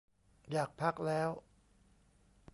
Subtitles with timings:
[0.51, 1.29] อยากพักแล้ว